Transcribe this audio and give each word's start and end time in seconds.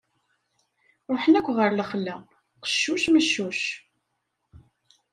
Ruḥen 1.11 1.37
akk 1.39 1.47
ɣer 1.57 1.71
lexla: 1.73 2.15
qeccuc 2.67 3.03
meccuc. 3.13 3.61